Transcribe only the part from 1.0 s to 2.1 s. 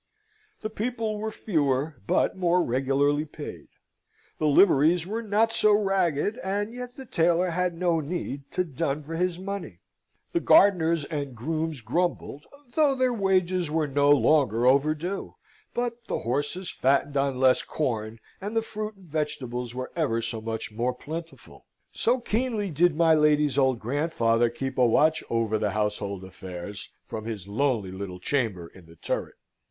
were fewer,